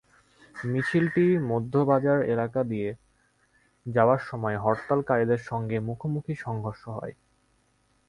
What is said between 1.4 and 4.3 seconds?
মধ্যবাজার এলাকা দিয়ে যাওয়ার